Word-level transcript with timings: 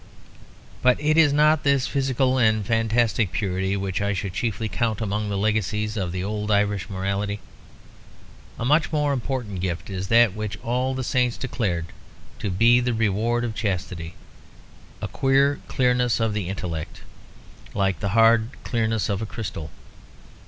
But 0.81 0.99
it 0.99 1.15
is 1.15 1.31
not 1.31 1.61
this 1.63 1.85
physical 1.85 2.39
and 2.39 2.65
fantastic 2.65 3.31
purity 3.31 3.77
which 3.77 4.01
I 4.01 4.13
should 4.13 4.33
chiefly 4.33 4.67
count 4.67 4.99
among 4.99 5.29
the 5.29 5.37
legacies 5.37 5.95
of 5.95 6.11
the 6.11 6.23
old 6.23 6.49
Irish 6.49 6.89
morality. 6.89 7.39
A 8.57 8.65
much 8.65 8.91
more 8.91 9.13
important 9.13 9.61
gift 9.61 9.91
is 9.91 10.07
that 10.07 10.33
which 10.33 10.57
all 10.63 10.95
the 10.95 11.03
saints 11.03 11.37
declared 11.37 11.85
to 12.39 12.49
be 12.49 12.79
the 12.79 12.95
reward 12.95 13.43
of 13.43 13.53
chastity: 13.53 14.15
a 15.03 15.07
queer 15.07 15.59
clearness 15.67 16.19
of 16.19 16.33
the 16.33 16.49
intellect, 16.49 17.01
like 17.75 17.99
the 17.99 18.09
hard 18.17 18.49
clearness 18.63 19.07
of 19.07 19.21
a 19.21 19.27
crystal. 19.27 19.69